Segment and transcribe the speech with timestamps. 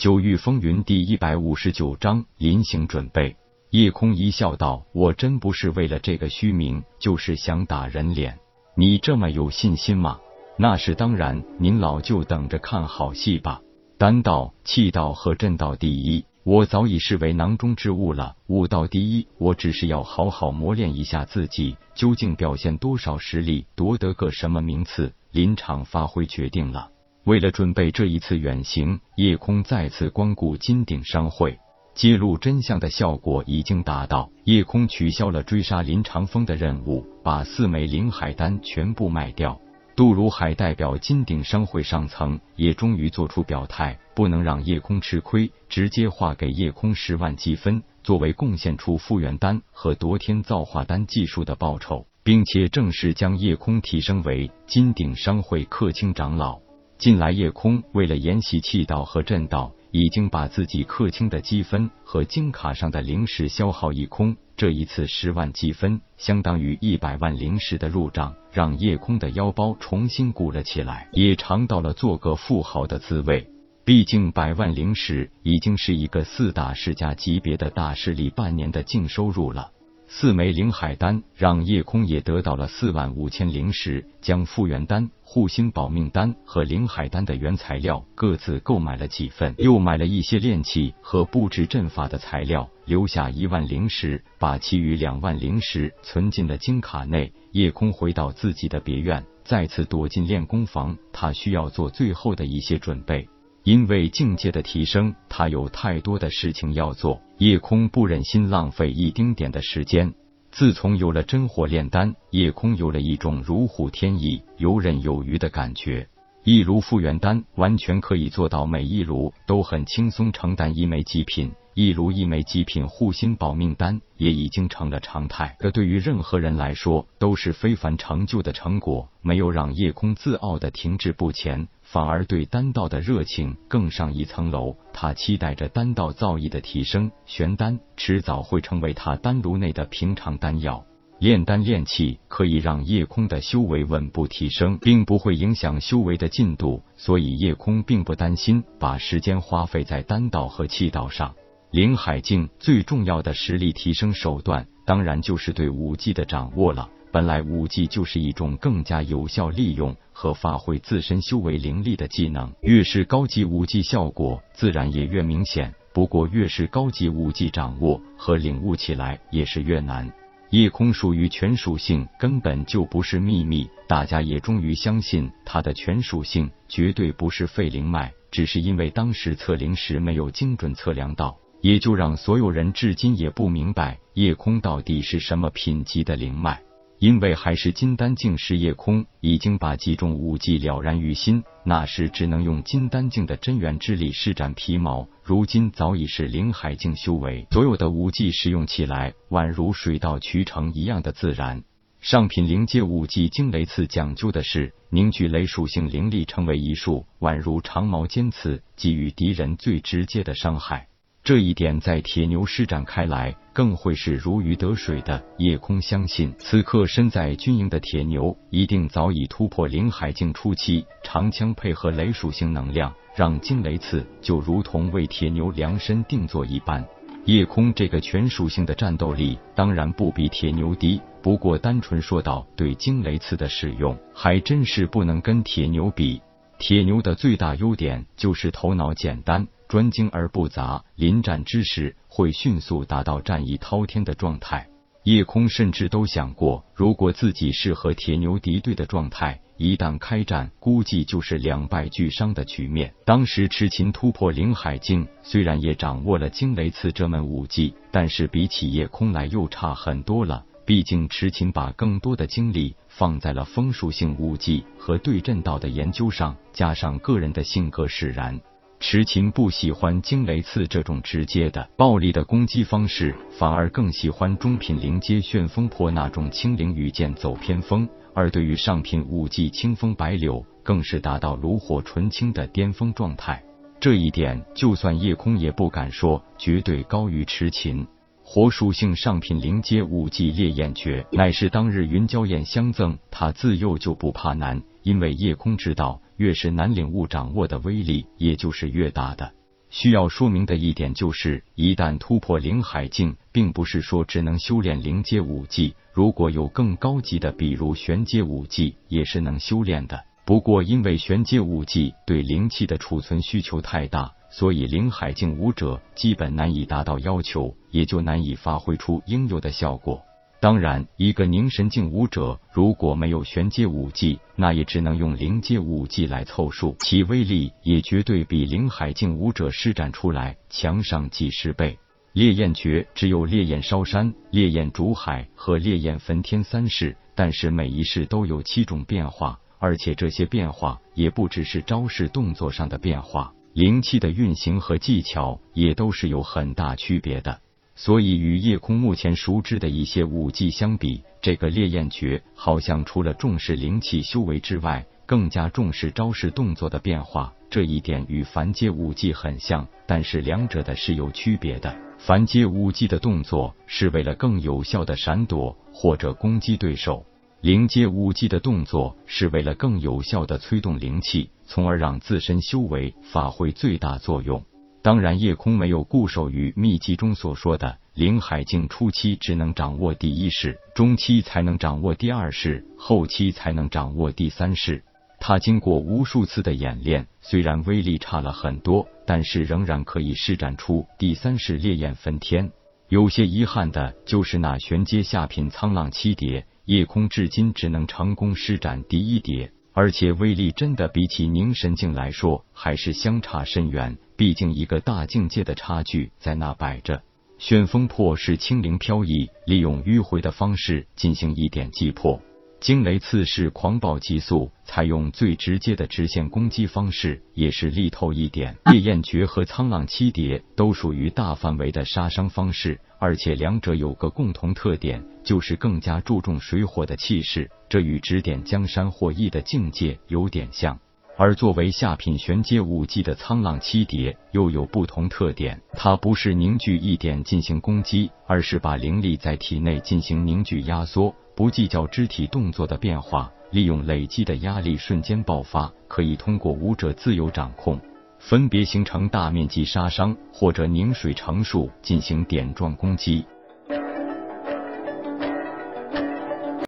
[0.00, 3.36] 九域风云第一百五十九章临行准备。
[3.68, 8.38] 夜空一笑道：“我真不是为了这个虚名，就是想打人脸。
[8.74, 10.18] 你这么有信心吗？
[10.56, 13.60] 那是当然，您老就等着看好戏吧。
[13.98, 18.36] 丹道、气道和阵道第一，我早已视为囊中之物了。
[18.46, 26.88] 武道第一，我只是要好好磨练一下自己，究竟表现多少实力，夺得个什么名次，临场发挥决定了。”
[27.24, 31.58] 为了准备这一次远行，夜空再次光顾金鼎商会，
[31.94, 34.30] 揭露真相的效果已经达到。
[34.44, 39.60] 夜空取消了追杀林长风的任务，把四枚灵海丹全部卖掉。
[39.94, 56.58] 杜如海代表金鼎商会上层，也终于做出表态，不能让夜空吃亏，直接划给夜空十万积分，作为贡献出复原丹和夺天造化丹技术的报酬，并且正式将夜空提升为金鼎商会客卿长老。
[57.00, 64.36] 近来，夜空为了研习气道和阵道，已经把自己客卿的积分和金卡上的灵石消耗一空。
[64.54, 73.48] 这一次十万积分，相当于一百万灵石的入账，让夜空的腰包重新鼓了起来，也尝到了做个富豪的滋味。
[73.86, 79.70] 毕竟，百万灵石已经是一个四大世家级别的大势力半年的净收入了。
[80.12, 97.32] 四枚灵海丹让夜空也得到了四万五千灵石，将复原丹、护心保命丹和灵海丹的原材料各自购买了几份，又买了一些炼器和布置阵法的材料，留下一万灵石，把其余两万灵石存进了金卡内。
[97.52, 103.28] 夜空回到自己的别院，再次躲进练功房，他需要做最后的一些准备。
[103.62, 107.20] 因为境界的提升，他有太多的事情要做。
[107.38, 110.12] 夜空不忍心浪费一丁点的时间。
[110.50, 116.08] 自从有了真火炼丹，夜空有了一种如虎添翼、游刃有余的感觉。
[116.52, 121.52] 一炉复原丹完全可以做到每一炉都很轻松承担一枚极品。
[121.74, 134.74] 一炉一枚极品护心保命丹也已经成了常态，这对于任何人来说都是非凡成就的成果，没有让夜空自傲的停滞不前，反而对丹道的热情更上一层楼。
[134.92, 140.84] 他期待着丹道造诣的提升，玄丹迟早会成为他丹炉内的平常丹药。
[141.20, 151.34] 炼丹炼气可以让夜空的修为稳步提升，并不会影响修为的进度，所以夜空并不担心把时间花费在丹道和气道上。
[151.72, 156.88] 灵海境最重要的实力提升手段，当然就是对武技的掌握了。
[157.12, 165.74] 本来武技就是一种更加有效利用和发挥自身修为灵力的技能，越是高级武技，效果自然也越明显。
[165.92, 170.10] 不过，越是高级武技，掌握和领悟起来也是越难。
[170.50, 181.38] 夜空属于全属性，根本就不是秘密，大家也终于相信它的全属性绝对不是废灵脉，只是因为当时测灵时没有精准测量到。
[181.60, 186.60] 也就让所有人至今也不明白夜空到底是什么品级的灵脉，
[186.98, 201.62] 因为还是金丹境时，夜空已经把几种武技了然于心，那时只能用金丹境的真元之力施展皮毛，如今早已是灵海境修为，所有的武技使用起来宛如水到渠成一样的自然。
[202.00, 210.88] 上品灵阶武技惊雷刺讲究的是凝聚雷属性灵力成为一束，宛如长矛尖刺，给予敌人最直接的伤害。
[211.30, 215.22] 这一点在铁牛施展开来，更会是如鱼得水的。
[215.38, 220.84] 夜空相信，此刻身在军营的铁牛，一定早已突破灵海境初期。
[221.04, 226.84] 长枪配合雷属性能量，让惊雷刺就如同为铁牛量身定做一般。
[227.26, 231.00] 夜空这个全属性的战斗力，当然不比铁牛低。
[231.22, 236.20] 不过，单纯说到对惊雷刺的使用，还真是不能跟铁牛比。
[236.58, 239.46] 铁牛的最大优点就是头脑简单。
[239.70, 244.68] 专精而不杂，临战之时会迅速达到战意滔天的状态。
[245.04, 252.92] 夜空甚至都想过，如果自己是和铁牛敌对的状态，一旦开战，估计就是两败俱伤的局面。
[253.04, 260.44] 当时痴琴突破灵海境，虽然也掌握了惊雷刺这门武技，但是比起夜空来又差很多了。
[260.66, 268.40] 毕竟痴琴把更多的精力放在了风属性武技和对阵道的研究上，加上个人的性格使然。
[268.80, 277.86] 池琴不喜欢惊雷刺这种直接的、暴力的攻击方式，反而更喜欢中品灵阶旋风破那种轻灵羽剑走偏锋。
[278.14, 283.44] 而对于上品武技清风白柳，更是达到炉火纯青的巅峰状态。
[283.78, 287.86] 这一点，就算夜空也不敢说绝对高于池琴。
[288.32, 296.00] 火属性上品灵阶武技烈焰诀，乃是当日云娇艳相赠，他自幼就不怕难，因为夜空知道。
[296.16, 299.32] 越是难领悟掌握的威力，也就是越大的。
[299.68, 310.04] 需要说明的一点就是，一旦突破灵海境，并不是说只能修炼灵阶武技，如果有更高级的，比如玄阶武技，也是能修炼的。
[310.24, 320.00] 不过，因为玄阶武技对灵气的储存需求太大，所以灵海境武者基本难以达到要求，也就难以发挥出应有的效果。
[320.40, 331.78] 当然，一个凝神境武者如果没有玄阶武技，那也只能用灵阶武技来凑数，其威力也绝对比灵海境武者施展出来强上几十倍。
[332.14, 347.40] 烈焰诀只有烈焰烧山、烈焰煮海和烈焰焚天三式，但是每一式都有七种变化，而且这些变化也不只是招式动作上的变化，灵气的运行和技巧也都是有很大区别的。
[347.74, 357.32] 所以，与夜空目前熟知的一些武技相比，这个烈焰诀好像除了重视灵气修为之外，更加重视招式动作的变化。
[357.48, 361.76] 这一点与凡阶武技很像，但是两者的是有区别的。
[361.98, 367.04] 凡阶武技的动作是为了更有效的闪躲或者攻击对手，
[367.40, 374.44] 灵阶武技的动作是为了更有效的催动灵气，从而让自身修为发挥最大作用。
[374.82, 384.84] 当然，夜空没有固守于秘籍中所说的灵海境初期只能掌握第一式，中期才能掌握第二式，后期才能掌握第三式。
[385.18, 392.52] 他经过无数次的演练，虽然威力差了很多，但是仍然可以施展出第三式烈焰焚天。
[392.88, 399.52] 有些遗憾的就是那玄阶下品苍浪七蝶，夜空至今只能成功施展第一蝶。
[399.72, 403.96] 而且威力真的比起凝神境来说，还是相差甚远。
[404.16, 407.02] 毕竟一个大境界的差距在那摆着。
[407.38, 412.20] 旋风破是轻灵飘逸，利用迂回的方式进行一点击破。
[412.60, 418.54] 惊雷刺是狂暴急速，采用最直接的直线攻击方式，也是力透一点。
[418.66, 430.78] 烈焰诀和苍浪七蝶都属于大范围的杀伤方式，而且两者有个共同特点，就是更加注重水火的气势，这与指点江山或意的境界有点像。
[431.22, 441.14] 而作为下品玄阶武技的沧浪七蝶又有不同特点，它不是凝聚一点进行攻击，而是把灵力在体内进行凝聚压缩。
[441.36, 447.78] 不计较肢体动作的变化，利用累积的压力瞬间爆发，可以通过武者自由掌控，
[448.18, 453.26] 分别形成大面积杀伤或者凝水成束进行点状攻击。